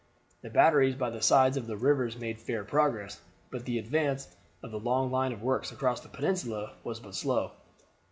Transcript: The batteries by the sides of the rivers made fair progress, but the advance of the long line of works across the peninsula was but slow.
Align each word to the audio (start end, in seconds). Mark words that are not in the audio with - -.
The 0.41 0.49
batteries 0.49 0.95
by 0.95 1.11
the 1.11 1.21
sides 1.21 1.57
of 1.57 1.67
the 1.67 1.77
rivers 1.77 2.17
made 2.17 2.39
fair 2.41 2.63
progress, 2.63 3.21
but 3.51 3.65
the 3.65 3.77
advance 3.77 4.35
of 4.63 4.71
the 4.71 4.79
long 4.79 5.11
line 5.11 5.31
of 5.31 5.43
works 5.43 5.71
across 5.71 5.99
the 6.01 6.09
peninsula 6.09 6.73
was 6.83 6.99
but 6.99 7.13
slow. 7.13 7.51